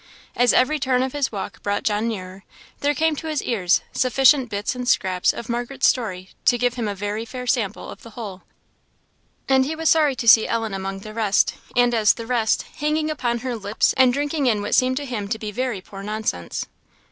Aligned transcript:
As 0.35 0.51
every 0.51 0.79
turn 0.79 1.03
of 1.03 1.13
his 1.13 1.31
walk 1.31 1.61
brought 1.61 1.83
John 1.83 2.07
near, 2.07 2.43
there 2.79 2.95
came 2.95 3.15
to 3.17 3.27
his 3.27 3.43
ears 3.43 3.81
sufficient 3.91 4.49
bits 4.49 4.73
and 4.73 4.87
scraps 4.87 5.31
of 5.31 5.47
Margaret's 5.47 5.87
story 5.87 6.31
to 6.45 6.57
give 6.57 6.73
him 6.73 6.87
a 6.87 6.95
very 6.95 7.23
fair 7.23 7.45
sample 7.45 7.87
of 7.87 8.01
the 8.01 8.09
whole; 8.09 8.41
and 9.47 9.63
he 9.63 9.75
was 9.75 9.89
sorry 9.89 10.15
to 10.15 10.27
see 10.27 10.47
Ellen 10.47 10.73
among 10.73 11.01
the 11.01 11.13
rest, 11.13 11.53
and 11.75 11.93
as 11.93 12.13
the 12.15 12.25
rest, 12.25 12.63
hanging 12.77 13.11
upon 13.11 13.41
her 13.41 13.55
lips 13.55 13.93
and 13.95 14.11
drinking 14.11 14.47
in 14.47 14.63
what 14.63 14.73
seemed 14.73 14.97
to 14.97 15.05
him 15.05 15.27
to 15.27 15.37
be 15.37 15.51
very 15.51 15.81
poor 15.81 16.01
nonsense. 16.01 16.65